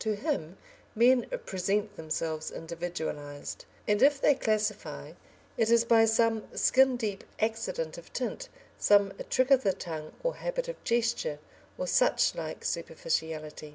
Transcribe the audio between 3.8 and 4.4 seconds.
and if they